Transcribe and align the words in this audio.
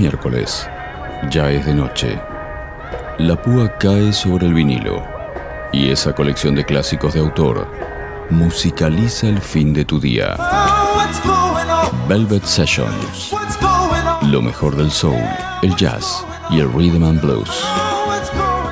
miércoles. 0.00 0.66
Ya 1.30 1.50
es 1.50 1.66
de 1.66 1.74
noche. 1.74 2.18
La 3.18 3.36
púa 3.36 3.76
cae 3.78 4.14
sobre 4.14 4.46
el 4.46 4.54
vinilo 4.54 5.04
y 5.72 5.90
esa 5.90 6.14
colección 6.14 6.54
de 6.54 6.64
clásicos 6.64 7.12
de 7.12 7.20
autor 7.20 7.68
musicaliza 8.30 9.28
el 9.28 9.40
fin 9.40 9.74
de 9.74 9.84
tu 9.84 10.00
día. 10.00 10.38
Velvet 12.08 12.44
Sessions. 12.44 13.34
Lo 14.22 14.40
mejor 14.40 14.74
del 14.74 14.90
soul, 14.90 15.22
el 15.62 15.76
jazz 15.76 16.24
y 16.48 16.60
el 16.60 16.72
rhythm 16.72 17.04
and 17.04 17.20
blues. 17.20 17.50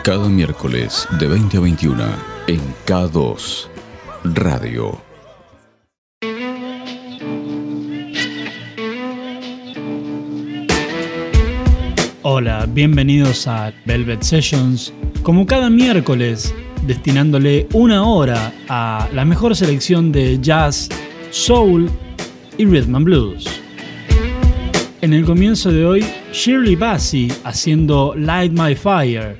Cada 0.04 0.28
miércoles 0.28 1.06
de 1.20 1.26
20 1.28 1.58
a 1.58 1.60
21 1.60 2.04
en 2.46 2.60
K2 2.86 3.68
Radio. 4.24 5.07
Hola, 12.30 12.66
bienvenidos 12.68 13.48
a 13.48 13.72
Velvet 13.86 14.20
Sessions. 14.20 14.92
Como 15.22 15.46
cada 15.46 15.70
miércoles, 15.70 16.54
destinándole 16.86 17.66
una 17.72 18.06
hora 18.06 18.52
a 18.68 19.08
la 19.14 19.24
mejor 19.24 19.56
selección 19.56 20.12
de 20.12 20.38
jazz, 20.38 20.90
soul 21.30 21.88
y 22.58 22.66
rhythm 22.66 22.96
and 22.96 23.04
blues. 23.06 23.46
En 25.00 25.14
el 25.14 25.24
comienzo 25.24 25.72
de 25.72 25.86
hoy, 25.86 26.04
Shirley 26.30 26.76
Bassey 26.76 27.32
haciendo 27.44 28.12
Light 28.14 28.52
My 28.52 28.74
Fire. 28.74 29.38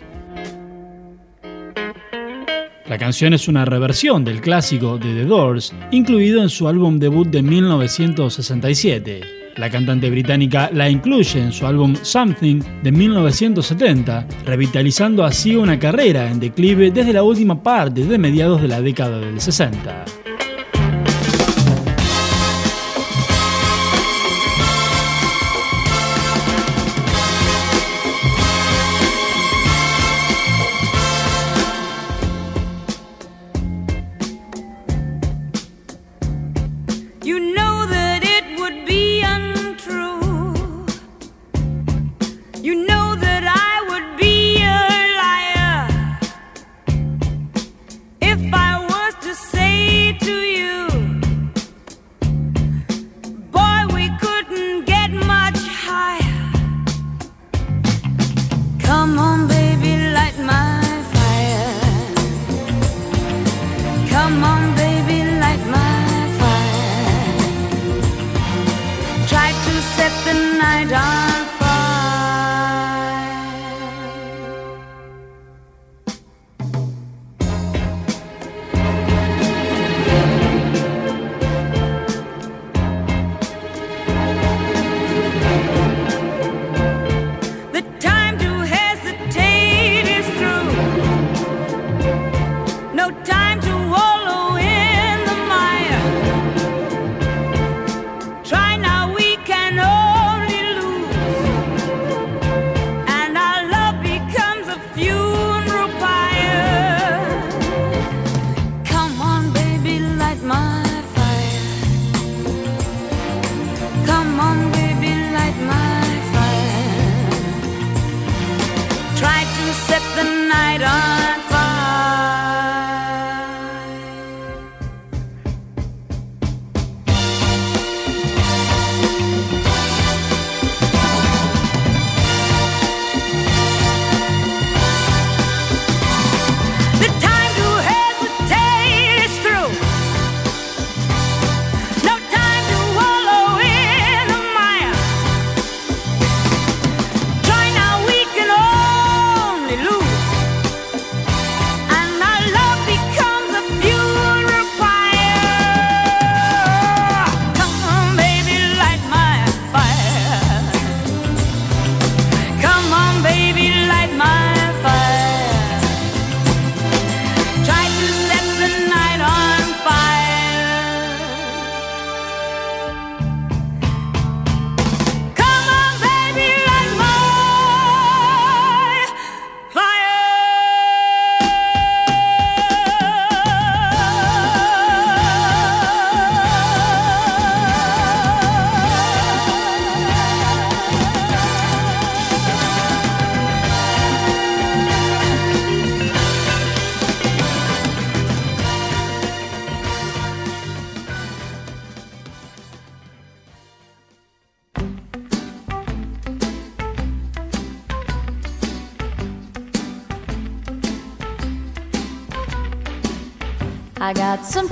La 2.87 2.97
canción 2.97 3.35
es 3.35 3.49
una 3.49 3.67
reversión 3.67 4.25
del 4.25 4.41
clásico 4.41 4.97
de 4.97 5.13
The 5.13 5.25
Doors, 5.27 5.75
incluido 5.91 6.41
en 6.41 6.49
su 6.49 6.67
álbum 6.67 6.99
debut 6.99 7.29
de 7.29 7.43
1967. 7.43 9.38
La 9.59 9.69
cantante 9.69 10.09
británica 10.09 10.71
la 10.73 10.89
incluye 10.89 11.41
en 11.41 11.53
su 11.53 11.67
álbum 11.67 11.97
Something 12.01 12.61
de 12.83 12.93
1970, 12.93 14.27
revitalizando 14.47 15.25
así 15.25 15.57
una 15.57 15.79
carrera 15.79 16.31
en 16.31 16.39
declive 16.39 16.93
desde 16.93 17.13
la 17.13 17.25
última 17.25 17.61
parte 17.61 18.05
de 18.05 18.19
mediados 18.19 18.63
de 18.63 18.69
la 18.69 18.81
década 18.81 19.19
del 19.19 19.41
60. 19.41 20.05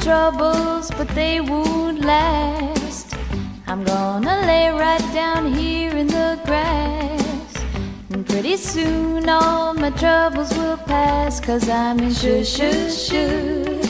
Troubles, 0.07 0.89
but 0.97 1.09
they 1.17 1.41
won't 1.41 2.01
last. 2.01 3.13
I'm 3.67 3.83
gonna 3.83 4.37
lay 4.47 4.71
right 4.71 5.07
down 5.13 5.53
here 5.53 5.97
in 5.97 6.07
the 6.07 6.39
grass. 6.45 7.53
And 8.11 8.25
pretty 8.25 8.57
soon 8.57 9.29
all 9.29 9.75
my 9.75 9.91
troubles 9.91 10.57
will 10.57 10.77
pass. 10.77 11.41
Cause 11.41 11.69
I'm 11.69 11.99
in 11.99 12.15
shoo 12.15 12.45
shoo 12.45 12.89
shoo, 12.89 13.83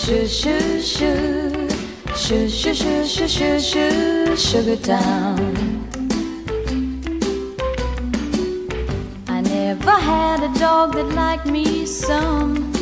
shoo 0.00 0.26
shoo 0.26 0.82
shoo, 0.82 1.68
shoo 2.22 2.48
shoo 2.50 2.74
shoo 2.74 3.06
shoo 3.06 3.28
shoo 3.28 3.58
shoo, 3.58 4.36
Sugar 4.36 4.76
Town. 4.76 5.38
I 9.26 9.40
never 9.40 9.96
had 10.10 10.42
a 10.42 10.52
dog 10.58 10.92
that 10.96 11.08
liked 11.14 11.46
me 11.46 11.86
some. 11.86 12.81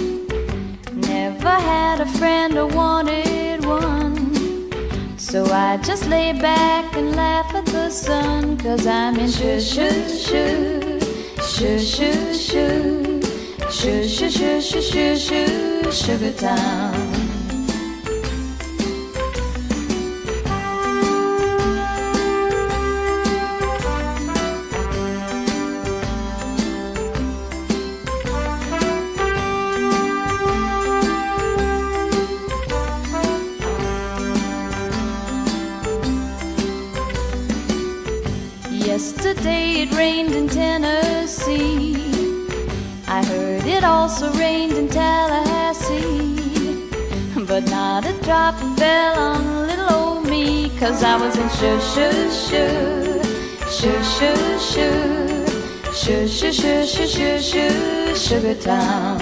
Never 1.43 1.59
had 1.59 2.01
a 2.03 2.07
friend 2.19 2.59
or 2.59 2.67
wanted 2.67 3.65
one. 3.65 4.69
So 5.17 5.47
I 5.47 5.79
just 5.79 6.07
lay 6.07 6.33
back 6.39 6.95
and 6.95 7.17
laugh 7.17 7.55
at 7.55 7.65
the 7.65 7.89
sun, 7.89 8.59
cause 8.59 8.87
I'm 8.87 9.17
in 9.17 9.31
shoo 9.31 9.59
shoo 9.59 10.07
shoo, 10.07 11.01
shoo 11.41 11.79
shoo 11.79 12.35
shoo, 12.35 13.23
shoo 13.71 14.07
shoo 14.07 14.31
shoo 14.31 14.61
shoo 14.61 14.83
shoo 14.83 15.17
shoo, 15.17 15.91
sugar 15.91 16.33
town. 16.33 17.10
Sugar 58.15 58.55
Town. 58.57 59.19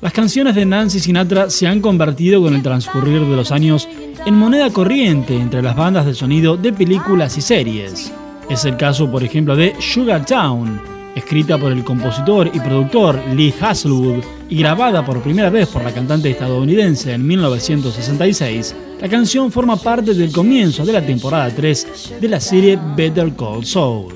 Las 0.00 0.12
canciones 0.12 0.56
de 0.56 0.66
Nancy 0.66 0.98
Sinatra 0.98 1.50
se 1.50 1.68
han 1.68 1.80
convertido 1.80 2.42
con 2.42 2.56
el 2.56 2.62
transcurrir 2.62 3.20
de 3.20 3.36
los 3.36 3.52
años 3.52 3.88
en 4.26 4.34
moneda 4.34 4.72
corriente 4.72 5.36
entre 5.36 5.62
las 5.62 5.76
bandas 5.76 6.04
de 6.04 6.14
sonido 6.14 6.56
de 6.56 6.72
películas 6.72 7.38
y 7.38 7.40
series. 7.40 8.12
Es 8.50 8.64
el 8.64 8.76
caso, 8.76 9.08
por 9.08 9.22
ejemplo, 9.22 9.54
de 9.54 9.76
Sugar 9.78 10.26
Town, 10.26 10.97
escrita 11.14 11.58
por 11.58 11.72
el 11.72 11.84
compositor 11.84 12.50
y 12.52 12.60
productor 12.60 13.20
Lee 13.34 13.54
Hasselwood 13.60 14.22
y 14.48 14.56
grabada 14.56 15.04
por 15.04 15.22
primera 15.22 15.50
vez 15.50 15.68
por 15.68 15.84
la 15.84 15.92
cantante 15.92 16.30
estadounidense 16.30 17.12
en 17.12 17.26
1966. 17.26 18.74
La 19.00 19.08
canción 19.08 19.52
forma 19.52 19.76
parte 19.76 20.14
del 20.14 20.32
comienzo 20.32 20.84
de 20.84 20.92
la 20.92 21.04
temporada 21.04 21.50
3 21.54 22.14
de 22.20 22.28
la 22.28 22.40
serie 22.40 22.78
Better 22.96 23.32
Call 23.34 23.64
Saul. 23.64 24.14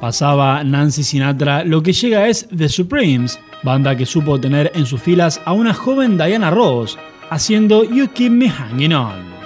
Pasaba 0.00 0.62
Nancy 0.64 1.02
Sinatra, 1.02 1.64
lo 1.64 1.82
que 1.82 1.92
llega 1.92 2.28
es 2.28 2.48
The 2.56 2.68
Supremes, 2.68 3.38
banda 3.62 3.96
que 3.96 4.06
supo 4.06 4.40
tener 4.40 4.70
en 4.74 4.86
sus 4.86 5.00
filas 5.00 5.40
a 5.44 5.52
una 5.52 5.74
joven 5.74 6.16
Diana 6.16 6.50
Ross, 6.50 6.98
haciendo 7.30 7.84
You 7.84 8.08
Keep 8.12 8.32
Me 8.32 8.48
Hanging 8.48 8.94
On. 8.94 9.37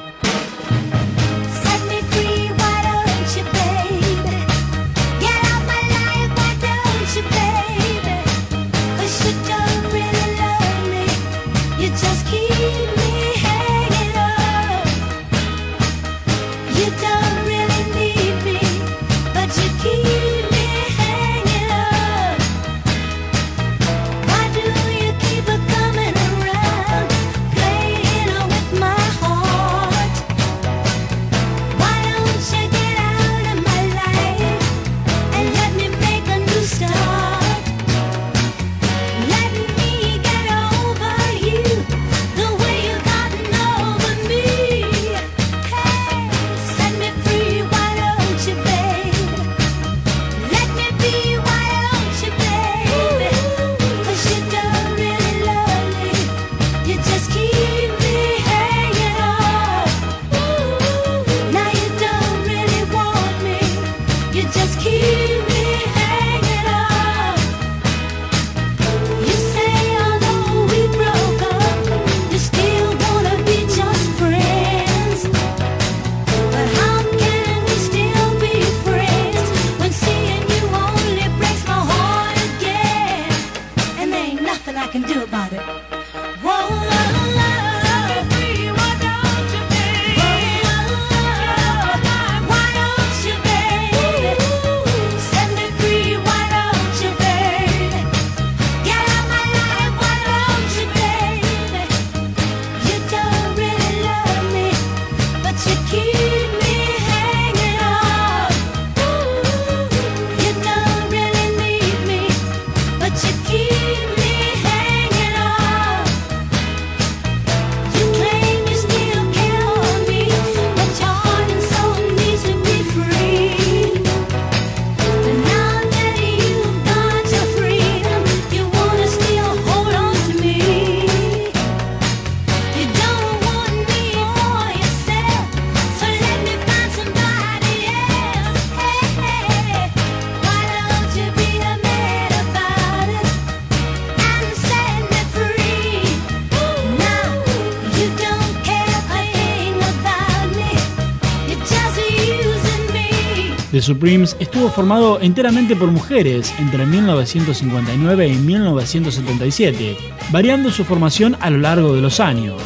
The 153.73 153.81
Supremes 153.81 154.37
estuvo 154.39 154.69
formado 154.69 155.19
enteramente 155.23 155.75
por 155.75 155.91
mujeres 155.91 156.53
entre 156.59 156.85
1959 156.85 158.29
y 158.29 158.35
1977, 158.35 159.97
variando 160.31 160.71
su 160.71 160.85
formación 160.85 161.39
a 161.41 161.49
lo 161.49 161.57
largo 161.57 161.95
de 161.95 162.03
los 162.03 162.21
años. 162.21 162.61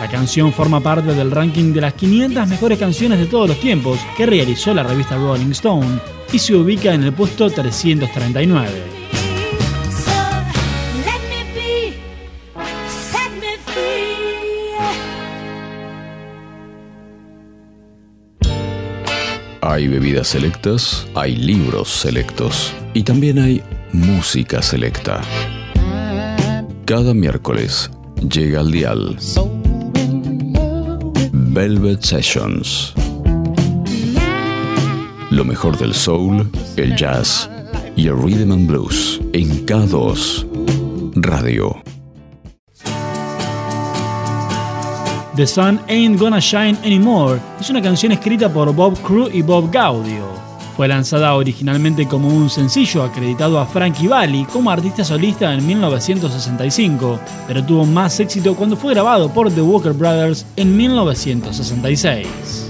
La 0.00 0.10
canción 0.10 0.52
forma 0.52 0.80
parte 0.80 1.14
del 1.14 1.30
ranking 1.30 1.72
de 1.72 1.82
las 1.82 1.94
500 1.94 2.48
mejores 2.48 2.80
canciones 2.80 3.20
de 3.20 3.26
todos 3.26 3.48
los 3.48 3.60
tiempos 3.60 4.00
que 4.16 4.26
realizó 4.26 4.74
la 4.74 4.82
revista 4.82 5.16
Rolling 5.16 5.52
Stone 5.52 6.00
y 6.32 6.40
se 6.40 6.56
ubica 6.56 6.92
en 6.92 7.04
el 7.04 7.12
puesto 7.12 7.48
339. 7.48 8.93
Hay 19.74 19.88
bebidas 19.88 20.28
selectas, 20.28 21.04
hay 21.16 21.34
libros 21.34 21.88
selectos 21.88 22.72
y 22.94 23.02
también 23.02 23.40
hay 23.40 23.60
música 23.92 24.62
selecta. 24.62 25.20
Cada 26.84 27.12
miércoles 27.12 27.90
llega 28.30 28.60
al 28.60 28.70
dial 28.70 29.16
Velvet 31.32 32.02
Sessions. 32.02 32.94
Lo 35.32 35.44
mejor 35.44 35.76
del 35.76 35.92
soul, 35.92 36.48
el 36.76 36.94
jazz 36.94 37.50
y 37.96 38.06
el 38.06 38.16
rhythm 38.16 38.52
and 38.52 38.68
blues 38.68 39.20
en 39.32 39.66
K2 39.66 40.46
Radio. 41.16 41.93
The 45.36 45.48
Sun 45.48 45.80
Ain't 45.88 46.20
Gonna 46.20 46.38
Shine 46.38 46.78
Anymore 46.84 47.40
es 47.58 47.68
una 47.68 47.82
canción 47.82 48.12
escrita 48.12 48.48
por 48.48 48.72
Bob 48.72 48.96
Crew 49.02 49.28
y 49.32 49.42
Bob 49.42 49.68
Gaudio. 49.72 50.28
Fue 50.76 50.86
lanzada 50.86 51.34
originalmente 51.34 52.06
como 52.06 52.28
un 52.28 52.48
sencillo 52.48 53.02
acreditado 53.02 53.58
a 53.58 53.66
Frankie 53.66 54.06
Valli 54.06 54.44
como 54.44 54.70
artista 54.70 55.02
solista 55.02 55.52
en 55.52 55.66
1965, 55.66 57.18
pero 57.48 57.64
tuvo 57.64 57.84
más 57.84 58.20
éxito 58.20 58.54
cuando 58.54 58.76
fue 58.76 58.94
grabado 58.94 59.28
por 59.28 59.50
The 59.50 59.62
Walker 59.62 59.92
Brothers 59.92 60.46
en 60.54 60.76
1966. 60.76 62.64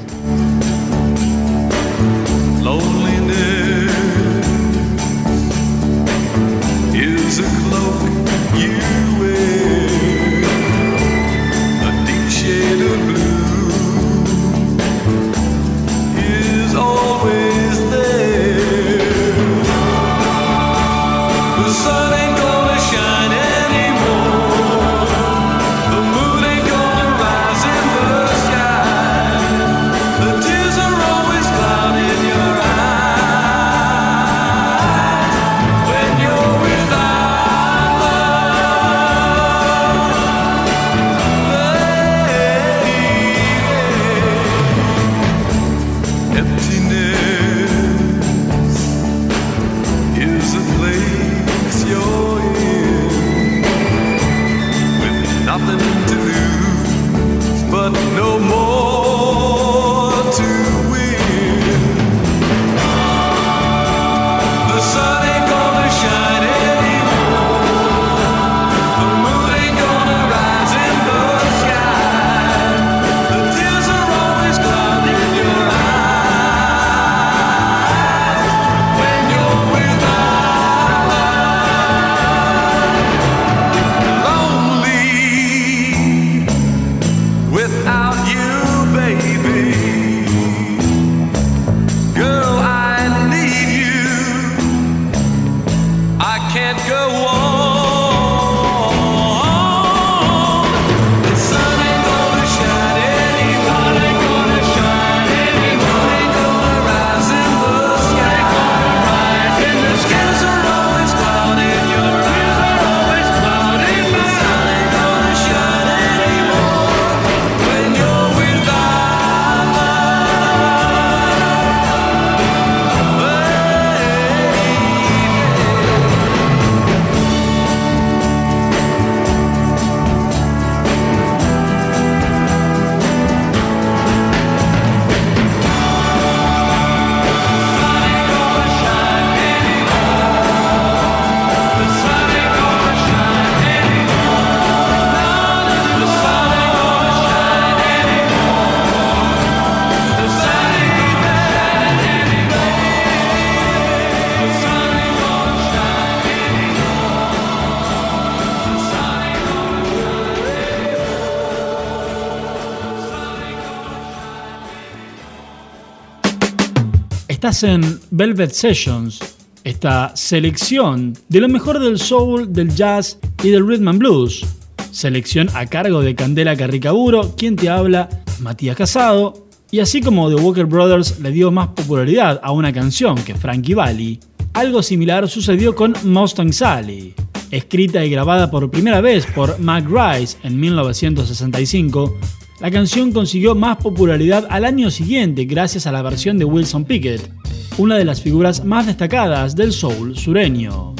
Estás 167.44 167.64
en 167.64 168.00
Velvet 168.10 168.52
Sessions, 168.52 169.20
esta 169.64 170.16
selección 170.16 171.12
de 171.28 171.40
lo 171.40 171.48
mejor 171.50 171.78
del 171.78 171.98
soul, 171.98 172.50
del 172.50 172.74
jazz 172.74 173.18
y 173.42 173.50
del 173.50 173.68
rhythm 173.68 173.88
and 173.88 173.98
blues. 173.98 174.46
Selección 174.90 175.50
a 175.52 175.66
cargo 175.66 176.00
de 176.00 176.14
Candela 176.14 176.56
Carricaburo, 176.56 177.34
quien 177.36 177.54
te 177.54 177.68
habla, 177.68 178.08
Matías 178.40 178.78
Casado. 178.78 179.46
Y 179.70 179.80
así 179.80 180.00
como 180.00 180.34
The 180.34 180.36
Walker 180.36 180.64
Brothers 180.64 181.20
le 181.20 181.32
dio 181.32 181.50
más 181.50 181.68
popularidad 181.68 182.40
a 182.42 182.50
una 182.50 182.72
canción 182.72 183.14
que 183.16 183.34
Frankie 183.34 183.74
Valli, 183.74 184.20
algo 184.54 184.82
similar 184.82 185.28
sucedió 185.28 185.74
con 185.74 185.92
Mustang 186.02 186.50
Sally. 186.50 187.14
Escrita 187.50 188.02
y 188.06 188.08
grabada 188.08 188.50
por 188.50 188.70
primera 188.70 189.02
vez 189.02 189.26
por 189.26 189.60
Mac 189.60 189.84
Rice 189.86 190.38
en 190.44 190.58
1965, 190.58 192.18
la 192.64 192.70
canción 192.70 193.12
consiguió 193.12 193.54
más 193.54 193.76
popularidad 193.76 194.46
al 194.48 194.64
año 194.64 194.90
siguiente 194.90 195.44
gracias 195.44 195.86
a 195.86 195.92
la 195.92 196.00
versión 196.00 196.38
de 196.38 196.46
Wilson 196.46 196.86
Pickett, 196.86 197.30
una 197.76 197.98
de 197.98 198.06
las 198.06 198.22
figuras 198.22 198.64
más 198.64 198.86
destacadas 198.86 199.54
del 199.54 199.70
soul 199.70 200.16
sureño. 200.16 200.94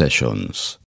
Sessions. 0.00 0.79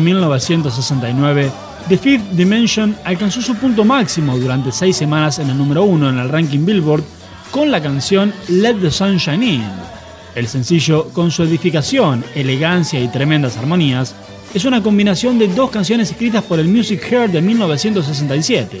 En 0.00 0.04
1969, 0.04 1.52
The 1.90 1.98
Fifth 1.98 2.30
Dimension 2.30 2.96
alcanzó 3.04 3.42
su 3.42 3.54
punto 3.56 3.84
máximo 3.84 4.38
durante 4.38 4.72
seis 4.72 4.96
semanas 4.96 5.38
en 5.38 5.50
el 5.50 5.58
número 5.58 5.82
uno 5.82 6.08
en 6.08 6.18
el 6.18 6.30
ranking 6.30 6.64
Billboard 6.64 7.04
con 7.50 7.70
la 7.70 7.82
canción 7.82 8.32
Let 8.48 8.76
the 8.76 8.90
Sunshine 8.90 9.42
In. 9.42 9.64
El 10.34 10.48
sencillo, 10.48 11.10
con 11.10 11.30
su 11.30 11.42
edificación, 11.42 12.24
elegancia 12.34 12.98
y 12.98 13.08
tremendas 13.08 13.58
armonías, 13.58 14.14
es 14.54 14.64
una 14.64 14.82
combinación 14.82 15.38
de 15.38 15.48
dos 15.48 15.68
canciones 15.68 16.10
escritas 16.10 16.44
por 16.44 16.58
el 16.58 16.68
Music 16.68 17.06
Hair 17.12 17.30
de 17.30 17.42
1967. 17.42 18.80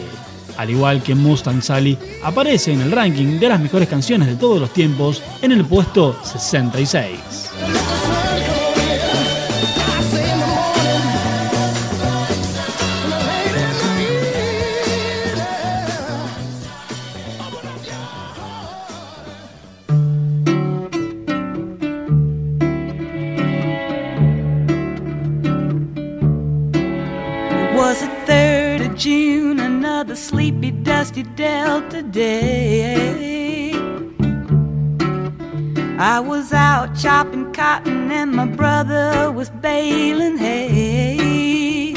Al 0.56 0.70
igual 0.70 1.02
que 1.02 1.14
Mustang 1.14 1.60
Sally, 1.60 1.98
aparece 2.22 2.72
en 2.72 2.80
el 2.80 2.92
ranking 2.92 3.38
de 3.38 3.48
las 3.50 3.60
mejores 3.60 3.90
canciones 3.90 4.26
de 4.26 4.36
todos 4.36 4.58
los 4.58 4.72
tiempos 4.72 5.22
en 5.42 5.52
el 5.52 5.66
puesto 5.66 6.18
66. 6.24 7.99
Day. 32.02 33.72
I 35.98 36.18
was 36.18 36.52
out 36.52 36.96
chopping 36.96 37.52
cotton 37.52 38.10
and 38.10 38.32
my 38.32 38.46
brother 38.46 39.30
was 39.30 39.50
baling 39.50 40.38
hay. 40.38 41.92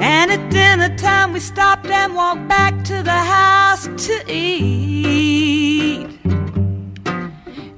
And 0.00 0.30
at 0.30 0.50
dinner 0.50 0.96
time 0.96 1.32
we 1.32 1.40
stopped 1.40 1.86
and 1.86 2.14
walked 2.14 2.46
back 2.46 2.84
to 2.84 3.02
the 3.02 3.10
house 3.10 3.88
to 4.06 4.24
eat. 4.28 6.06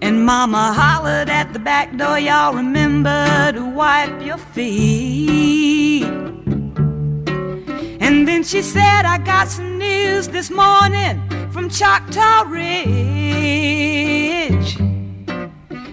And 0.02 0.26
mama 0.26 0.74
hollered 0.74 1.30
at 1.30 1.54
the 1.54 1.58
back 1.58 1.96
door, 1.96 2.18
y'all 2.18 2.52
remember 2.52 3.52
to 3.52 3.64
wipe 3.64 4.20
your 4.22 4.36
feet. 4.36 6.04
And 8.04 8.28
then 8.28 8.42
she 8.44 8.60
said, 8.60 9.06
I 9.06 9.16
got 9.16 9.48
some 9.48 9.63
news 9.94 10.28
this 10.28 10.50
morning 10.50 11.14
from 11.52 11.68
Choctaw 11.68 12.42
Ridge. 12.48 12.70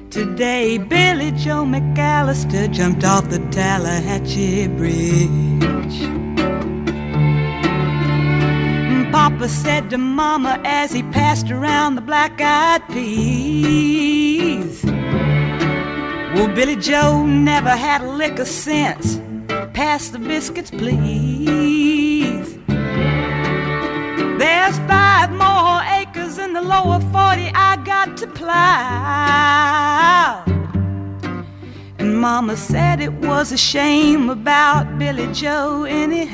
Today, 0.09 0.77
Billy 0.77 1.31
Joe 1.43 1.63
McAllister 1.73 2.71
jumped 2.71 3.03
off 3.03 3.29
the 3.29 3.39
Tallahatchie 3.57 4.67
Bridge. 4.79 5.97
Papa 9.11 9.47
said 9.49 9.89
to 9.91 9.97
Mama 9.97 10.59
as 10.63 10.91
he 10.93 11.03
passed 11.03 11.51
around 11.51 11.95
the 11.95 12.01
black 12.01 12.39
eyed 12.41 12.81
peas. 12.93 14.83
Well, 16.33 16.47
Billy 16.55 16.77
Joe 16.77 17.25
never 17.25 17.73
had 17.85 18.01
a 18.01 18.09
lick 18.09 18.39
of 18.39 18.47
sense. 18.47 19.19
Pass 19.73 20.09
the 20.09 20.19
biscuits, 20.19 20.71
please. 20.71 22.30
There's 24.41 24.77
five 24.89 25.29
more 25.29 25.81
acres 25.99 26.39
in 26.39 26.53
the 26.53 26.63
lower 26.63 26.99
40 26.99 27.51
I 27.53 27.79
got 27.85 28.17
to 28.17 28.25
plow. 28.25 28.53
And 31.99 32.19
Mama 32.19 32.57
said 32.57 33.01
it 33.01 33.13
was 33.13 33.51
a 33.51 33.57
shame 33.57 34.31
about 34.31 34.97
Billy 34.97 35.31
Joe, 35.31 35.83
anyhow. 35.83 36.25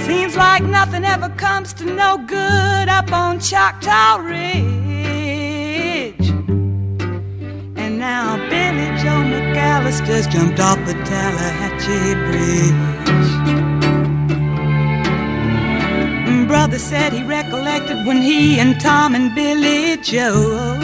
Seems 0.00 0.36
like 0.36 0.62
nothing 0.62 1.06
ever 1.06 1.30
comes 1.30 1.72
to 1.78 1.86
no 1.86 2.18
good 2.18 2.90
up 2.90 3.10
on 3.12 3.40
Choctaw 3.40 4.16
Ridge. 4.16 4.44
And 7.80 7.98
now 7.98 8.36
Billy 8.50 8.88
Joe 9.02 9.22
McAllister's 9.32 10.26
jumped 10.26 10.60
off 10.60 10.76
the 10.84 10.92
Tallahatchie 10.92 12.14
Bridge. 12.26 13.03
Brother 16.54 16.78
said 16.78 17.12
he 17.12 17.24
recollected 17.24 18.06
when 18.06 18.22
he 18.22 18.60
and 18.60 18.80
Tom 18.80 19.16
and 19.16 19.34
Billy 19.34 19.96
Joe 19.96 20.78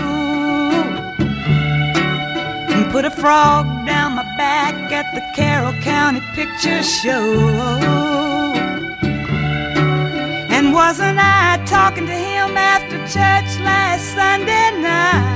and 2.74 2.90
put 2.90 3.04
a 3.04 3.10
frog 3.12 3.86
down 3.86 4.16
my 4.16 4.24
back 4.36 4.74
at 4.90 5.06
the 5.14 5.22
Carroll 5.36 5.72
County 5.74 6.20
Picture 6.34 6.82
Show. 6.82 7.22
And 10.50 10.74
wasn't 10.74 11.20
I 11.20 11.62
talking 11.66 12.06
to 12.06 12.14
him 12.14 12.56
after 12.56 12.96
church 13.06 13.60
last 13.60 14.12
Sunday 14.12 14.72
night? 14.82 15.30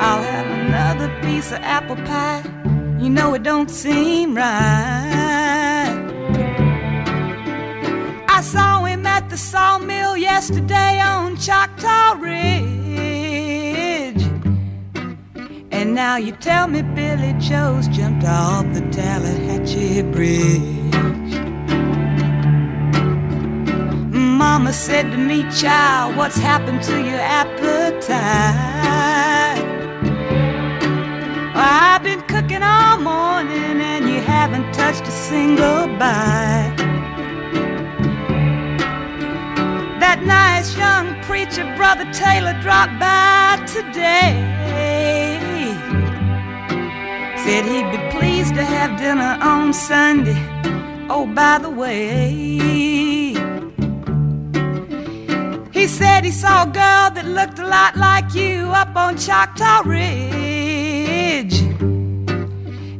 I'll 0.00 0.22
have 0.34 0.46
another 0.66 1.08
piece 1.22 1.52
of 1.52 1.58
apple 1.62 1.94
pie. 1.94 2.42
You 2.98 3.08
know 3.08 3.34
it 3.34 3.44
don't 3.44 3.70
seem 3.70 4.36
right. 4.36 5.25
I 8.36 8.42
saw 8.42 8.84
him 8.84 9.06
at 9.06 9.30
the 9.30 9.38
sawmill 9.38 10.14
yesterday 10.14 11.00
on 11.00 11.38
Choctaw 11.38 12.20
Ridge. 12.20 12.60
And 15.70 15.94
now 15.94 16.18
you 16.18 16.32
tell 16.32 16.68
me 16.68 16.82
Billy 16.82 17.32
Joe's 17.38 17.88
jumped 17.88 18.26
off 18.26 18.66
the 18.74 18.82
Tallahatchie 18.90 20.02
Bridge. 20.12 20.60
mama 24.12 24.70
said 24.74 25.10
to 25.12 25.16
me, 25.16 25.42
child, 25.50 26.14
what's 26.18 26.36
happened 26.36 26.82
to 26.82 27.02
your 27.02 27.18
appetite? 27.40 28.12
I've 31.54 32.02
been 32.02 32.20
cooking 32.32 32.62
all 32.62 32.98
morning 32.98 33.80
and 33.80 34.06
you 34.06 34.20
haven't 34.20 34.74
touched 34.74 35.08
a 35.08 35.10
single 35.10 35.86
bite. 35.98 36.95
Nice 40.26 40.76
young 40.76 41.14
preacher, 41.22 41.64
Brother 41.76 42.04
Taylor, 42.12 42.54
dropped 42.60 42.98
by 42.98 43.62
today. 43.66 44.34
Said 47.44 47.64
he'd 47.64 47.90
be 47.92 48.18
pleased 48.18 48.54
to 48.56 48.64
have 48.64 48.98
dinner 48.98 49.38
on 49.40 49.72
Sunday. 49.72 50.36
Oh, 51.08 51.26
by 51.32 51.58
the 51.58 51.70
way, 51.70 52.30
he 55.72 55.86
said 55.86 56.24
he 56.24 56.32
saw 56.32 56.64
a 56.64 56.66
girl 56.66 57.10
that 57.14 57.24
looked 57.24 57.60
a 57.60 57.66
lot 57.66 57.96
like 57.96 58.34
you 58.34 58.66
up 58.82 58.96
on 58.96 59.16
Choctaw 59.16 59.82
Ridge. 59.84 61.60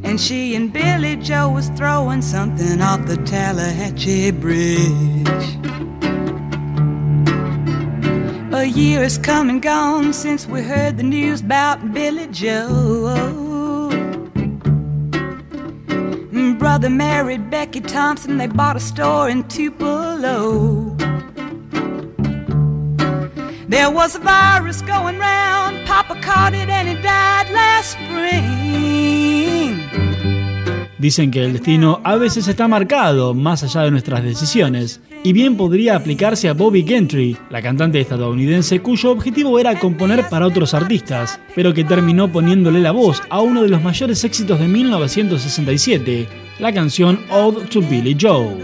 And 0.05 0.21
she 0.21 0.55
and 0.55 0.73
Billy 0.73 1.17
Joe 1.17 1.51
was 1.51 1.69
throwing 1.71 2.23
something 2.23 2.81
off 2.81 3.05
the 3.07 3.17
Tallahatchie 3.17 4.31
Bridge. 4.31 5.65
A 8.66 8.68
year 8.68 9.00
has 9.05 9.16
come 9.16 9.48
and 9.48 9.62
gone 9.62 10.12
since 10.12 10.44
we 10.44 10.61
heard 10.61 10.96
the 10.96 11.05
news 11.05 11.40
about 11.40 11.94
Billy 11.94 12.26
Joe. 12.33 13.88
Brother 16.59 16.90
married 16.90 17.48
Becky 17.48 17.81
Thompson, 17.81 18.38
they 18.38 18.48
bought 18.48 18.74
a 18.74 18.81
store 18.81 19.29
in 19.29 19.46
Tupelo. 19.46 20.96
There 23.68 23.88
was 23.88 24.16
a 24.16 24.18
virus 24.18 24.83
going 24.83 25.20
round, 25.20 25.87
Papa 25.87 26.20
caught 26.20 26.52
it 26.52 26.68
and 26.68 26.88
he 26.88 26.94
died 27.00 27.48
last 27.50 27.92
spring. 27.92 29.26
Dicen 30.98 31.30
que 31.30 31.44
el 31.44 31.52
destino 31.52 32.00
a 32.04 32.16
veces 32.16 32.48
está 32.48 32.68
marcado 32.68 33.35
más 33.35 33.62
allá 33.62 33.82
de 33.82 33.90
nuestras 33.90 34.22
decisiones, 34.22 35.00
y 35.22 35.32
bien 35.32 35.56
podría 35.56 35.96
aplicarse 35.96 36.48
a 36.48 36.54
Bobby 36.54 36.85
Gentry, 36.87 37.37
la 37.50 37.61
cantante 37.61 38.00
estadounidense 38.00 38.80
cuyo 38.80 39.11
objetivo 39.11 39.59
era 39.59 39.78
componer 39.78 40.28
para 40.28 40.46
otros 40.46 40.72
artistas, 40.72 41.38
pero 41.54 41.74
que 41.74 41.85
terminó 41.85 42.32
poniéndole 42.32 42.80
la 42.80 42.92
voz 42.92 43.22
a 43.28 43.40
uno 43.40 43.62
de 43.62 43.68
los 43.68 43.82
mayores 43.82 44.24
éxitos 44.24 44.59
de 44.59 44.68
1967, 44.68 46.28
la 46.61 46.72
canción 46.72 47.20
Ode 47.30 47.66
to 47.66 47.82
Billy 47.82 48.16
Joe. 48.18 48.56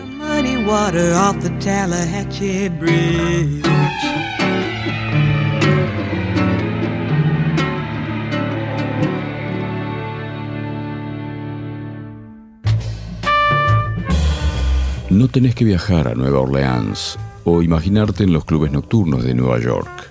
No 15.12 15.28
tenés 15.28 15.54
que 15.54 15.66
viajar 15.66 16.08
a 16.08 16.14
Nueva 16.14 16.40
Orleans 16.40 17.18
o 17.44 17.62
imaginarte 17.62 18.24
en 18.24 18.32
los 18.32 18.46
clubes 18.46 18.72
nocturnos 18.72 19.22
de 19.22 19.34
Nueva 19.34 19.60
York. 19.60 20.10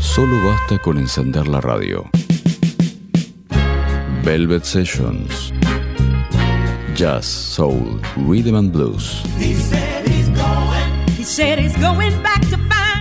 Solo 0.00 0.42
basta 0.46 0.78
con 0.78 0.96
encender 0.96 1.46
la 1.46 1.60
radio. 1.60 2.08
Velvet 4.24 4.64
Sessions. 4.64 5.52
Jazz, 6.96 7.26
Soul, 7.26 8.00
Rhythm 8.26 8.54
and 8.54 8.72
Blues. 8.72 9.22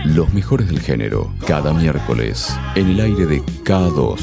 Los 0.03 0.33
mejores 0.33 0.67
del 0.67 0.81
género, 0.81 1.33
cada 1.47 1.73
miércoles, 1.73 2.53
en 2.75 2.89
el 2.89 2.99
aire 2.99 3.27
de 3.27 3.41
K2 3.63 4.19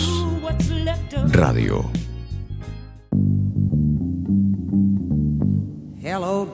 Radio. 1.33 2.00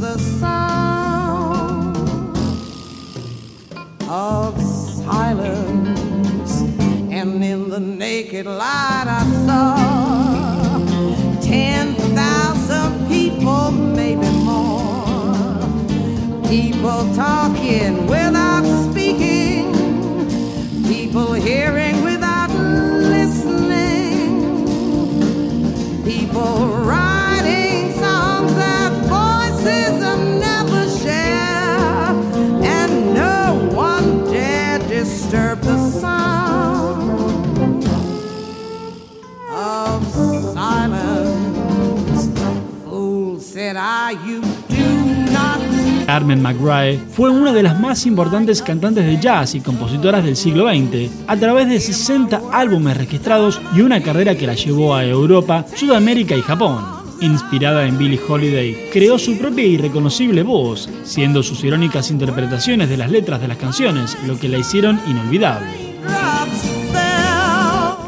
the 0.00 0.18
sound 0.18 1.96
of 4.08 4.58
silence. 5.04 6.62
And 7.10 7.44
in 7.44 7.68
the 7.68 7.80
naked 7.80 8.46
light, 8.46 9.04
I 9.06 9.24
saw 9.46 10.78
10,000 11.42 13.08
people, 13.08 13.70
maybe 13.72 14.30
more. 14.42 15.68
People 16.48 17.14
talking 17.14 18.06
without 18.06 18.64
speaking, 18.90 19.74
people 20.88 21.34
hearing 21.34 21.89
Carmen 46.06 46.42
McRae 46.42 46.98
fue 47.12 47.30
una 47.30 47.52
de 47.52 47.62
las 47.62 47.78
más 47.78 48.04
importantes 48.04 48.62
cantantes 48.62 49.06
de 49.06 49.20
jazz 49.20 49.54
y 49.54 49.60
compositoras 49.60 50.24
del 50.24 50.34
siglo 50.34 50.68
XX, 50.68 51.08
a 51.28 51.36
través 51.36 51.68
de 51.68 51.78
60 51.78 52.42
álbumes 52.52 52.96
registrados 52.96 53.60
y 53.76 53.82
una 53.82 54.02
carrera 54.02 54.34
que 54.34 54.48
la 54.48 54.54
llevó 54.54 54.96
a 54.96 55.04
Europa, 55.04 55.64
Sudamérica 55.76 56.34
y 56.34 56.42
Japón. 56.42 56.84
Inspirada 57.20 57.86
en 57.86 57.96
Billie 57.96 58.20
Holiday, 58.26 58.88
creó 58.92 59.18
su 59.20 59.38
propia 59.38 59.64
y 59.64 59.76
reconocible 59.76 60.42
voz, 60.42 60.88
siendo 61.04 61.42
sus 61.44 61.62
irónicas 61.62 62.10
interpretaciones 62.10 62.88
de 62.88 62.96
las 62.96 63.10
letras 63.10 63.40
de 63.40 63.46
las 63.46 63.58
canciones 63.58 64.16
lo 64.26 64.36
que 64.36 64.48
la 64.48 64.58
hicieron 64.58 64.98
inolvidable. 65.06 65.70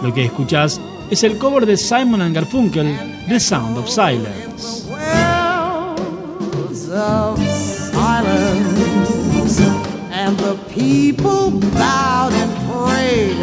Lo 0.03 0.13
que 0.13 0.25
escuchás 0.25 0.81
es 1.09 1.23
el 1.23 1.39
cover 1.39 1.67
de 1.67 1.77
Simon 1.77 2.23
and 2.23 2.35
Garfunkel, 2.35 2.97
The 3.29 3.39
Sound 3.39 3.79
of 3.79 3.89
Silence. 3.89 4.82
Of 6.95 7.39
silence, 7.39 8.81
and 10.11 10.37
the 10.39 10.57
people 10.69 11.51
bowed 11.51 12.33
and 12.33 12.53
prayed 12.71 13.37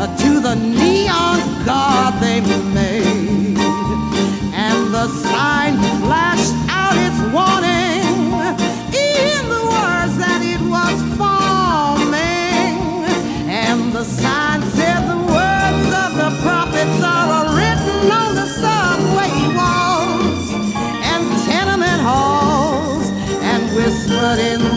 uh, 0.00 0.16
to 0.16 0.40
the 0.40 0.54
neon 0.54 1.38
god 1.64 2.20
they 2.22 2.40
made, 2.72 3.58
and 4.54 4.94
the 4.94 5.08
sign 5.08 5.74
flashed 6.02 6.54
out 6.68 6.96
its 6.96 7.20
warning 7.34 7.83
out 24.34 24.40
in 24.40 24.73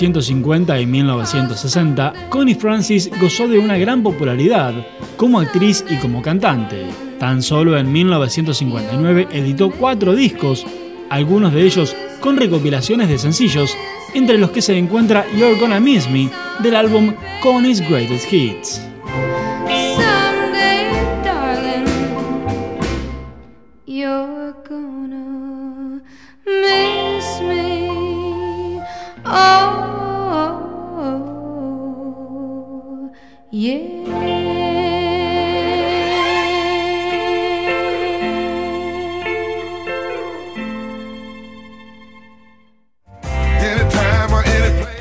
1950 0.00 0.80
y 0.80 0.86
1960, 0.86 2.14
Connie 2.30 2.54
Francis 2.54 3.10
gozó 3.20 3.46
de 3.46 3.58
una 3.58 3.76
gran 3.76 4.02
popularidad 4.02 4.72
como 5.18 5.40
actriz 5.40 5.84
y 5.90 5.96
como 5.96 6.22
cantante. 6.22 6.86
Tan 7.18 7.42
solo 7.42 7.76
en 7.76 7.92
1959 7.92 9.28
editó 9.30 9.70
cuatro 9.70 10.14
discos, 10.14 10.64
algunos 11.10 11.52
de 11.52 11.66
ellos 11.66 11.94
con 12.20 12.38
recopilaciones 12.38 13.10
de 13.10 13.18
sencillos, 13.18 13.76
entre 14.14 14.38
los 14.38 14.50
que 14.52 14.62
se 14.62 14.78
encuentra 14.78 15.26
You're 15.36 15.60
Gonna 15.60 15.80
Miss 15.80 16.08
Me 16.08 16.30
del 16.60 16.76
álbum 16.76 17.12
Connie's 17.42 17.86
Greatest 17.86 18.32
Hits. 18.32 18.80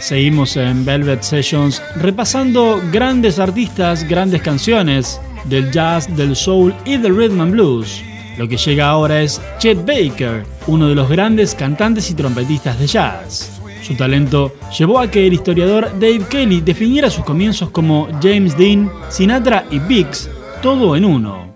Seguimos 0.09 0.57
en 0.57 0.85
Velvet 0.85 1.21
Sessions 1.21 1.83
repasando 1.97 2.81
grandes 2.91 3.37
artistas, 3.37 4.03
grandes 4.09 4.41
canciones 4.41 5.21
del 5.45 5.71
jazz, 5.71 6.07
del 6.17 6.35
soul 6.35 6.73
y 6.83 6.97
del 6.97 7.15
rhythm 7.15 7.41
and 7.41 7.51
blues. 7.51 8.01
Lo 8.39 8.47
que 8.47 8.57
llega 8.57 8.89
ahora 8.89 9.21
es 9.21 9.39
Chet 9.59 9.85
Baker, 9.85 10.45
uno 10.65 10.87
de 10.87 10.95
los 10.95 11.07
grandes 11.09 11.53
cantantes 11.53 12.09
y 12.09 12.15
trompetistas 12.15 12.79
de 12.79 12.87
jazz. 12.87 13.61
Su 13.83 13.93
talento 13.93 14.51
llevó 14.75 14.97
a 14.97 15.11
que 15.11 15.27
el 15.27 15.33
historiador 15.33 15.91
Dave 15.99 16.25
Kelly 16.27 16.61
definiera 16.61 17.11
sus 17.11 17.23
comienzos 17.23 17.69
como 17.69 18.07
James 18.19 18.57
Dean, 18.57 18.91
Sinatra 19.09 19.65
y 19.69 19.77
Biggs, 19.77 20.27
todo 20.63 20.95
en 20.95 21.05
uno. 21.05 21.48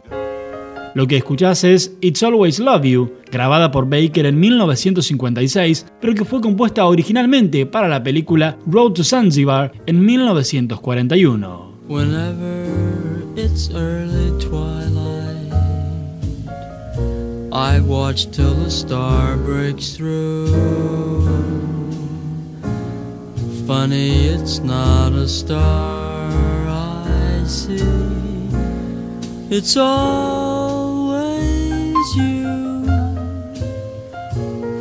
Lo 0.95 1.07
que 1.07 1.17
escuchás 1.17 1.63
es 1.63 1.97
It's 2.01 2.21
Always 2.21 2.59
Love 2.59 2.83
You, 2.83 3.11
grabada 3.31 3.71
por 3.71 3.89
Baker 3.89 4.27
en 4.27 4.39
1956, 4.39 5.87
pero 5.99 6.13
que 6.13 6.23
fue 6.23 6.39
compuesta 6.39 6.85
originalmente 6.85 7.65
para 7.65 7.87
la 7.87 8.03
película 8.03 8.57
Road 8.67 8.93
to 8.93 9.03
Zanzibar 9.03 9.71
en 9.87 10.05
1941. 10.05 11.73
Whenever 11.87 13.23
it's 13.35 13.71
early 13.71 14.31
twilight, 14.39 15.51
I 17.51 17.79
watch 17.81 18.27
till 18.27 18.53
the 18.53 18.69
star 18.69 19.35
breaks 19.37 19.97
through. 19.97 20.53
Funny, 23.65 24.27
it's 24.27 24.59
not 24.59 25.13
a 25.13 25.27
star 25.27 26.29
I 26.67 27.43
see. 27.45 27.81
It's 29.49 29.75
all 29.75 30.52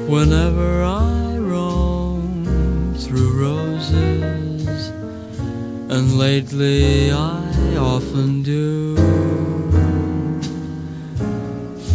whenever 0.08 0.82
I 0.82 1.36
roam 1.38 2.94
through 2.96 3.40
roses, 3.40 4.88
and 5.88 6.18
lately 6.18 7.12
I 7.12 7.76
often 7.76 8.42
do. 8.42 8.96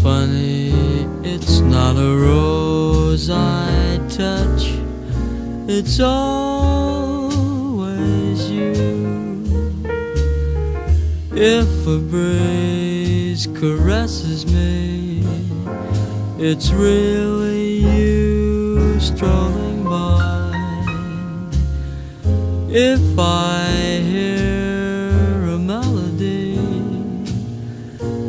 Funny, 0.02 0.72
it's 1.24 1.60
not 1.60 1.98
a 1.98 2.16
rose 2.16 3.30
I 3.30 4.00
touch, 4.10 4.72
it's 5.68 6.00
always 6.00 7.30
you. 8.50 9.44
If 11.34 11.88
a 11.88 12.00
breeze 12.00 13.48
caresses 13.54 14.46
me 14.46 14.97
it's 16.40 16.72
really 16.72 17.78
you 17.78 19.00
strolling 19.00 19.84
by. 19.84 20.54
If 22.70 23.18
I 23.18 23.72
hear 24.04 25.48
a 25.56 25.58
melody, 25.58 26.60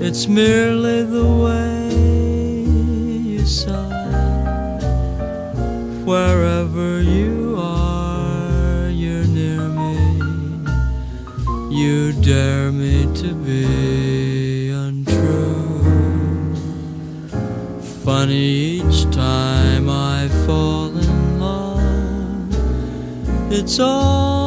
it's 0.00 0.26
merely 0.26 1.02
the 1.02 1.26
way 1.26 2.64
you 2.64 3.44
sigh. 3.44 3.84
Wherever 6.04 7.02
you 7.02 7.56
are, 7.58 8.88
you're 8.88 9.26
near 9.26 9.68
me. 9.68 9.96
You 11.70 12.12
dare 12.22 12.72
me 12.72 13.04
to 13.16 13.34
be. 13.34 13.87
Funny 18.28 18.82
each 18.82 19.10
time 19.10 19.88
I 19.88 20.28
fall 20.44 20.94
in 20.94 21.40
love. 21.40 22.52
It's 23.50 23.80
all 23.80 24.37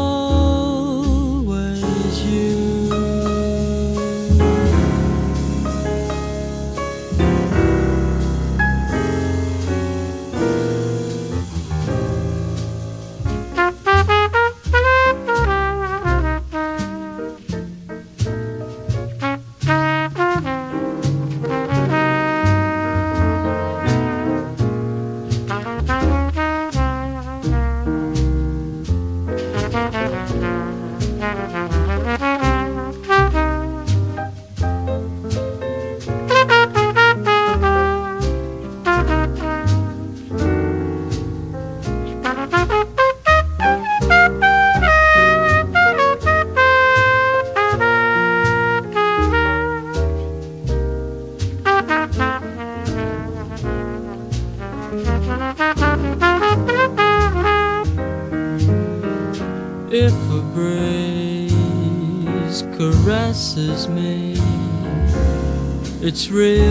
it's 66.12 66.30
really 66.30 66.70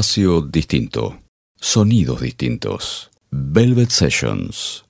espacio 0.00 0.40
distinto. 0.40 1.20
Sonidos 1.60 2.20
distintos. 2.20 3.10
Velvet 3.30 3.90
Sessions. 3.90 4.82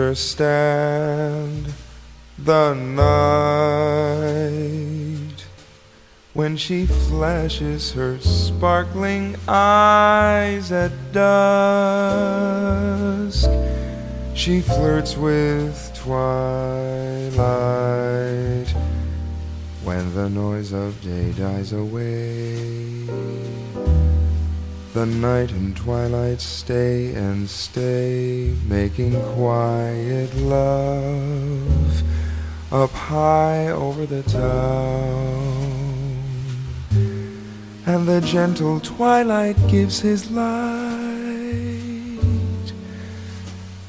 Understand 0.00 0.14
the 2.38 2.74
night 2.74 3.04
when 6.32 6.56
she 6.56 6.86
flashes 6.86 7.92
her 7.92 8.18
sparkling 8.20 9.36
eyes 9.46 10.72
at 10.72 10.90
dusk. 11.12 11.28
She 14.34 14.62
flirts 14.62 15.16
with 15.16 15.92
twilight 15.94 17.28
when 19.88 20.14
the 20.14 20.28
noise 20.28 20.74
of 20.74 21.00
day 21.00 21.32
dies 21.32 21.72
away. 21.72 23.06
The 24.92 25.06
night 25.06 25.50
and 25.50 25.74
twilight 25.74 26.42
stay 26.42 27.14
and 27.14 27.48
stay, 27.48 28.54
making 28.68 29.14
quiet 29.32 30.34
love 30.34 32.02
up 32.70 32.90
high 32.90 33.68
over 33.68 34.04
the 34.04 34.22
town. 34.24 35.56
And 37.86 38.06
the 38.06 38.20
gentle 38.20 38.80
twilight 38.80 39.56
gives 39.68 40.00
his 40.00 40.30
light, 40.30 40.58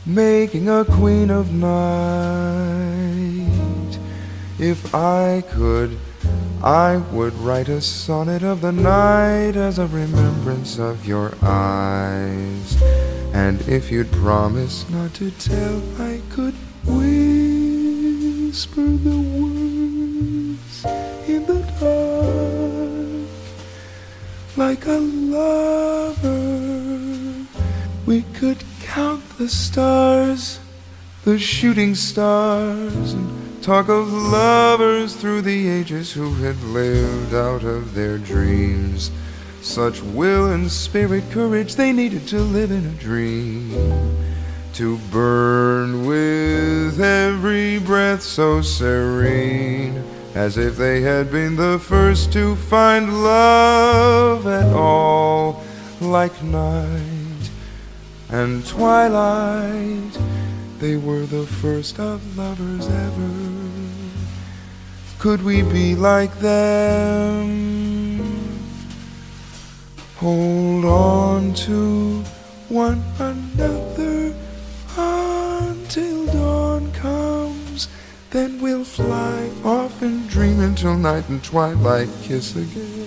making 0.06 0.70
a 0.70 0.86
queen 0.86 1.30
of 1.30 1.52
night. 1.52 2.89
If 4.60 4.94
I 4.94 5.44
could. 5.50 5.98
I 6.62 6.98
would 7.14 7.34
write 7.36 7.70
a 7.70 7.80
sonnet 7.80 8.44
of 8.44 8.60
the 8.60 8.74
night 8.74 9.56
as 9.56 9.80
a 9.80 9.88
remembrance 9.88 10.78
of 10.78 11.06
your 11.06 11.34
eyes. 11.42 12.82
And 13.34 13.62
if 13.62 13.90
you'd 13.90 14.12
promise 14.12 14.84
not 14.90 15.14
to 15.14 15.32
tell, 15.32 15.82
I 16.02 16.20
could 16.30 16.56
whisper 16.86 17.22
the 18.82 19.18
words 19.40 20.84
in 21.30 21.46
the 21.46 21.64
dark 21.80 23.30
like 24.58 24.86
a 24.86 25.00
lover. 25.00 26.36
We 28.06 28.24
could 28.34 28.66
count 28.82 29.24
the 29.38 29.48
stars, 29.48 30.60
the 31.24 31.40
shooting 31.40 31.96
stars, 31.96 33.14
and 33.14 33.39
Talk 33.62 33.90
of 33.90 34.12
lovers 34.12 35.16
through 35.16 35.42
the 35.42 35.68
ages 35.68 36.14
who 36.14 36.34
had 36.36 36.64
lived 36.64 37.34
out 37.34 37.64
of 37.64 37.94
their 37.94 38.18
dreams. 38.18 39.12
Such 39.62 40.02
will 40.02 40.54
and 40.54 40.72
spirit, 40.72 41.30
courage 41.30 41.76
they 41.76 41.92
needed 41.92 42.26
to 42.30 42.40
live 42.40 42.72
in 42.72 42.86
a 42.86 42.92
dream. 42.92 44.18
To 44.76 44.98
burn 45.12 46.06
with 46.06 47.02
every 47.02 47.80
breath 47.80 48.22
so 48.22 48.62
serene, 48.62 50.06
as 50.34 50.58
if 50.58 50.78
they 50.78 51.02
had 51.02 51.30
been 51.30 51.58
the 51.58 51.80
first 51.80 52.32
to 52.34 52.56
find 52.56 53.24
love 53.24 54.48
at 54.48 54.74
all, 54.74 55.64
like 56.00 56.42
night 56.42 57.50
and 58.30 58.66
twilight. 58.66 60.18
They 60.80 60.96
were 60.96 61.26
the 61.26 61.46
first 61.46 62.00
of 62.00 62.38
lovers 62.38 62.88
ever. 62.88 63.49
Could 65.20 65.44
we 65.44 65.64
be 65.64 65.96
like 65.96 66.34
them? 66.40 67.50
Hold 70.16 70.86
on 70.86 71.54
to 71.66 72.24
one 72.70 73.04
another 73.20 74.34
until 74.96 76.26
dawn 76.28 76.90
comes. 76.94 77.90
Then 78.30 78.62
we'll 78.62 78.86
fly 78.86 79.50
off 79.66 80.02
and 80.02 80.30
dream 80.30 80.62
until 80.62 80.96
night 80.96 81.28
and 81.28 81.44
twilight 81.44 82.08
kiss 82.24 82.56
again. 82.56 82.99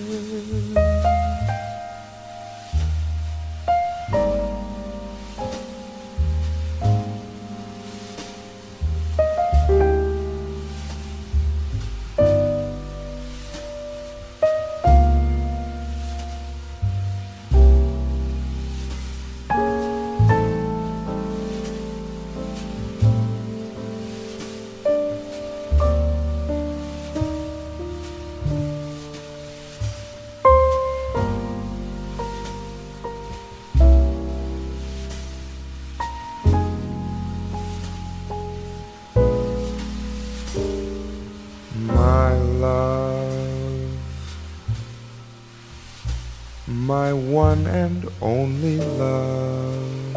One 47.52 47.66
and 47.66 48.08
only 48.22 48.78
love, 48.78 50.16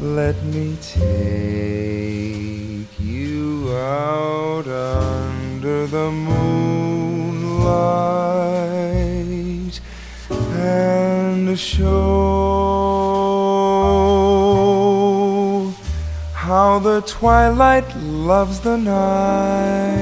let 0.00 0.36
me 0.44 0.76
take 0.80 1.00
you 3.00 3.72
out 3.74 4.68
under 4.68 5.86
the 5.86 6.10
moonlight 6.12 7.00
and 10.52 11.58
show 11.58 11.88
how 16.34 16.78
the 16.78 17.00
twilight 17.00 17.96
loves 17.96 18.60
the 18.60 18.76
night. 18.76 19.98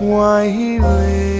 Why 0.00 0.48
he 0.48 0.80
lives 0.80 1.37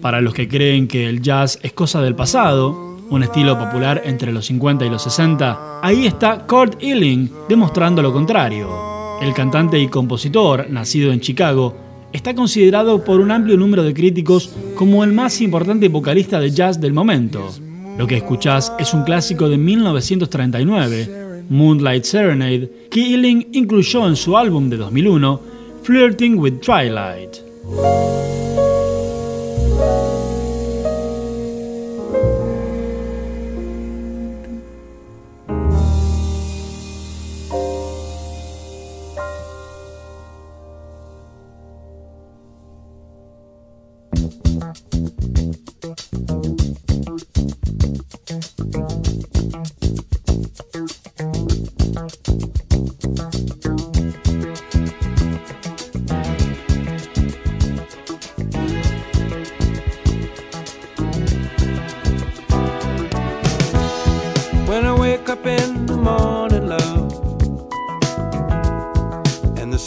Para 0.00 0.20
los 0.20 0.34
que 0.34 0.48
creen 0.48 0.88
que 0.88 1.08
el 1.08 1.22
jazz 1.22 1.58
es 1.62 1.72
cosa 1.72 2.02
del 2.02 2.16
pasado, 2.16 2.98
un 3.08 3.22
estilo 3.22 3.58
popular 3.58 4.02
entre 4.04 4.32
los 4.32 4.46
50 4.46 4.84
y 4.84 4.90
los 4.90 5.02
60, 5.02 5.80
ahí 5.82 6.06
está 6.06 6.46
Kurt 6.46 6.82
Elling 6.82 7.30
demostrando 7.48 8.02
lo 8.02 8.12
contrario. 8.12 8.68
El 9.20 9.32
cantante 9.32 9.78
y 9.78 9.88
compositor, 9.88 10.68
nacido 10.70 11.12
en 11.12 11.20
Chicago, 11.20 11.76
está 12.12 12.34
considerado 12.34 13.04
por 13.04 13.20
un 13.20 13.30
amplio 13.30 13.56
número 13.56 13.82
de 13.82 13.94
críticos 13.94 14.54
como 14.74 15.04
el 15.04 15.12
más 15.12 15.40
importante 15.40 15.88
vocalista 15.88 16.40
de 16.40 16.50
jazz 16.50 16.80
del 16.80 16.92
momento. 16.92 17.52
Lo 17.98 18.06
que 18.06 18.16
escuchás 18.16 18.72
es 18.78 18.94
un 18.94 19.04
clásico 19.04 19.48
de 19.48 19.58
1939, 19.58 21.21
Moonlight 21.48 22.04
Serenade, 22.04 22.70
que 22.90 23.14
Elling 23.14 23.48
incluyó 23.52 24.06
en 24.06 24.16
su 24.16 24.36
álbum 24.36 24.68
de 24.68 24.76
2001, 24.76 25.40
Flirting 25.82 26.38
with 26.38 26.60
Twilight. 26.60 27.38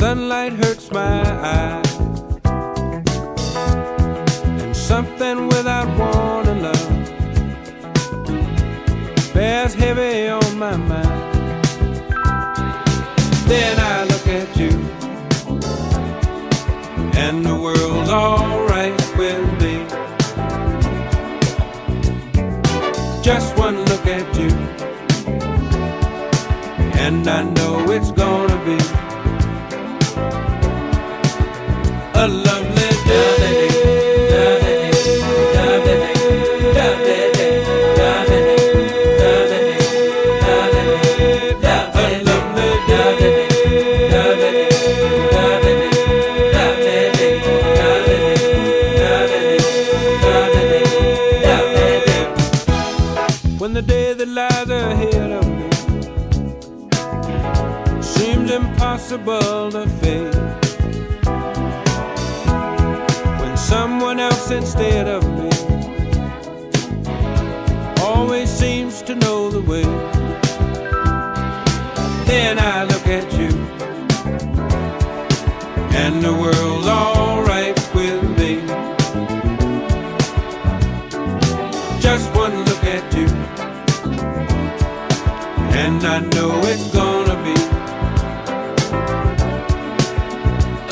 sunlight 0.05 0.53
hurts 0.53 0.91
my 0.91 1.23
eyes. 1.57 1.93
And 4.61 4.75
something 4.75 5.47
without 5.47 5.87
warning, 5.97 6.61
love 6.61 6.89
bears 9.33 9.73
heavy 9.73 10.27
on 10.27 10.59
my 10.59 10.77
mind. 10.77 11.33
Then 13.49 13.75
I 13.93 14.03
look 14.11 14.27
at 14.41 14.49
you, 14.61 14.73
and 17.23 17.43
the 17.43 17.55
world's 17.65 18.11
alright 18.11 19.01
with 19.17 19.45
me. 19.61 19.75
Just 23.23 23.57
one 23.57 23.77
look 23.89 24.05
at 24.05 24.27
you, 24.39 24.51
and 27.05 27.27
I 27.27 27.41
know 27.57 27.89
it's 27.89 28.11
gonna 28.11 28.59
be. 28.67 29.04
alone. 32.15 32.64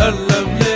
Hello, 0.04 0.44
little. 0.58 0.73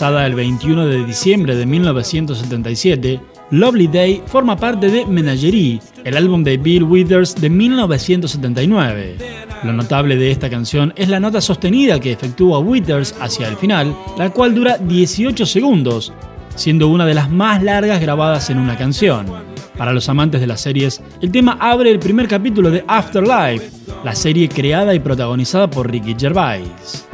Lanzada 0.00 0.26
el 0.26 0.34
21 0.34 0.86
de 0.86 1.04
diciembre 1.04 1.54
de 1.54 1.66
1977, 1.66 3.20
Lovely 3.50 3.86
Day 3.86 4.22
forma 4.24 4.56
parte 4.56 4.88
de 4.88 5.04
Menagerie, 5.04 5.78
el 6.04 6.16
álbum 6.16 6.42
de 6.42 6.56
Bill 6.56 6.84
Withers 6.84 7.34
de 7.34 7.50
1979. 7.50 9.18
Lo 9.62 9.74
notable 9.74 10.16
de 10.16 10.30
esta 10.30 10.48
canción 10.48 10.94
es 10.96 11.10
la 11.10 11.20
nota 11.20 11.42
sostenida 11.42 12.00
que 12.00 12.12
efectúa 12.12 12.60
Withers 12.60 13.14
hacia 13.20 13.46
el 13.46 13.58
final, 13.58 13.94
la 14.16 14.30
cual 14.30 14.54
dura 14.54 14.78
18 14.78 15.44
segundos, 15.44 16.14
siendo 16.54 16.88
una 16.88 17.04
de 17.04 17.12
las 17.12 17.30
más 17.30 17.62
largas 17.62 18.00
grabadas 18.00 18.48
en 18.48 18.56
una 18.58 18.78
canción. 18.78 19.26
Para 19.76 19.92
los 19.92 20.08
amantes 20.08 20.40
de 20.40 20.46
las 20.46 20.62
series, 20.62 21.02
el 21.20 21.30
tema 21.30 21.58
abre 21.60 21.90
el 21.90 21.98
primer 21.98 22.26
capítulo 22.26 22.70
de 22.70 22.82
Afterlife, 22.88 23.68
la 24.02 24.14
serie 24.14 24.48
creada 24.48 24.94
y 24.94 24.98
protagonizada 24.98 25.68
por 25.68 25.90
Ricky 25.90 26.16
Gervais. 26.18 27.06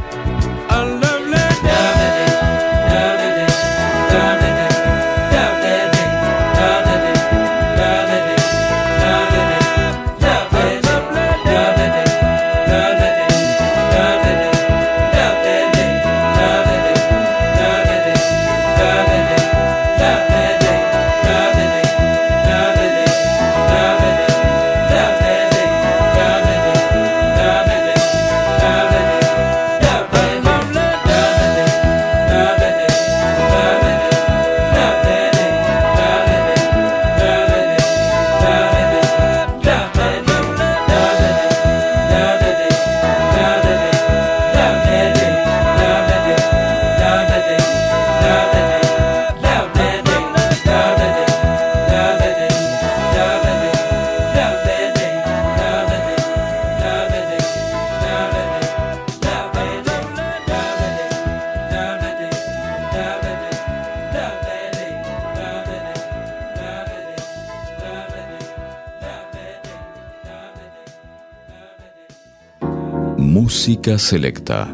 Selecta. 73.86 74.68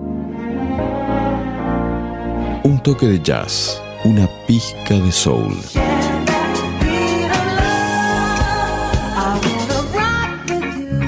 Un 2.64 2.80
toque 2.82 3.06
de 3.06 3.20
jazz, 3.22 3.80
una 4.04 4.26
pizca 4.46 4.94
de 4.94 5.12
soul. 5.12 5.54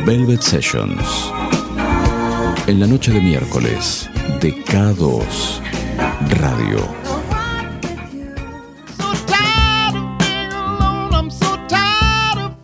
Velvet 0.05 0.43
Sessions. 0.43 1.33
En 2.67 2.79
la 2.79 2.87
noche 2.87 3.11
de 3.11 3.23
miércoles, 3.23 4.11
de 4.43 4.55
K2 4.65 5.23
Radio. 6.29 6.87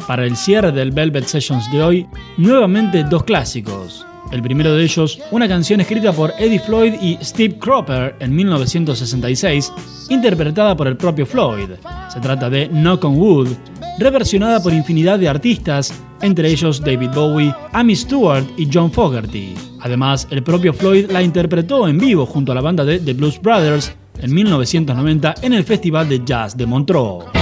Para 0.06 0.26
el 0.26 0.36
cierre 0.36 0.70
del 0.70 0.90
Velvet 0.90 1.24
Sessions 1.24 1.70
de 1.72 1.82
hoy, 1.82 2.06
nuevamente 2.36 3.04
dos 3.04 3.24
clásicos. 3.24 3.79
El 4.30 4.42
primero 4.42 4.74
de 4.74 4.84
ellos, 4.84 5.18
una 5.32 5.48
canción 5.48 5.80
escrita 5.80 6.12
por 6.12 6.32
Eddie 6.38 6.60
Floyd 6.60 6.94
y 7.00 7.18
Steve 7.20 7.58
Cropper 7.58 8.14
en 8.20 8.34
1966, 8.34 9.72
interpretada 10.08 10.76
por 10.76 10.86
el 10.86 10.96
propio 10.96 11.26
Floyd. 11.26 11.70
Se 12.12 12.20
trata 12.20 12.48
de 12.48 12.68
Knock 12.68 13.04
on 13.04 13.18
Wood, 13.18 13.48
reversionada 13.98 14.62
por 14.62 14.72
infinidad 14.72 15.18
de 15.18 15.28
artistas, 15.28 15.92
entre 16.22 16.48
ellos 16.48 16.80
David 16.80 17.10
Bowie, 17.12 17.54
Amy 17.72 17.96
Stewart 17.96 18.44
y 18.56 18.68
John 18.72 18.92
Fogerty. 18.92 19.54
Además, 19.80 20.28
el 20.30 20.42
propio 20.42 20.72
Floyd 20.72 21.10
la 21.10 21.22
interpretó 21.22 21.88
en 21.88 21.98
vivo 21.98 22.24
junto 22.24 22.52
a 22.52 22.54
la 22.54 22.60
banda 22.60 22.84
de 22.84 23.00
The 23.00 23.14
Blues 23.14 23.40
Brothers 23.40 23.92
en 24.20 24.32
1990 24.32 25.34
en 25.42 25.54
el 25.54 25.64
Festival 25.64 26.08
de 26.08 26.22
Jazz 26.24 26.56
de 26.56 26.66
Montreux. 26.66 27.39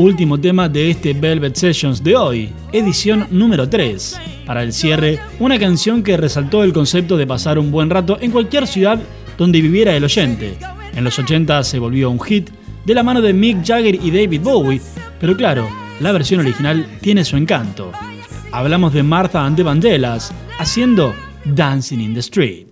Último 0.00 0.40
tema 0.40 0.66
de 0.68 0.90
este 0.90 1.12
Velvet 1.12 1.54
Sessions 1.54 2.02
de 2.02 2.16
hoy, 2.16 2.50
edición 2.72 3.26
número 3.30 3.68
3. 3.68 4.18
Para 4.46 4.62
el 4.62 4.72
cierre, 4.72 5.20
una 5.38 5.58
canción 5.58 6.02
que 6.02 6.16
resaltó 6.16 6.64
el 6.64 6.72
concepto 6.72 7.18
de 7.18 7.26
pasar 7.26 7.58
un 7.58 7.70
buen 7.70 7.90
rato 7.90 8.16
en 8.20 8.30
cualquier 8.30 8.66
ciudad 8.66 8.98
donde 9.36 9.60
viviera 9.60 9.94
el 9.94 10.04
oyente. 10.04 10.56
En 10.94 11.04
los 11.04 11.18
80 11.18 11.62
se 11.64 11.78
volvió 11.78 12.10
un 12.10 12.18
hit 12.18 12.48
de 12.86 12.94
la 12.94 13.02
mano 13.02 13.20
de 13.20 13.34
Mick 13.34 13.62
Jagger 13.62 13.94
y 13.94 14.10
David 14.10 14.40
Bowie, 14.40 14.80
pero 15.20 15.36
claro, 15.36 15.68
la 16.00 16.12
versión 16.12 16.40
original 16.40 16.86
tiene 17.02 17.22
su 17.22 17.36
encanto. 17.36 17.92
Hablamos 18.52 18.94
de 18.94 19.02
Martha 19.02 19.44
and 19.44 19.56
the 19.56 19.62
Vandellas 19.62 20.32
haciendo 20.58 21.14
Dancing 21.44 22.00
in 22.00 22.14
the 22.14 22.20
Street. 22.20 22.69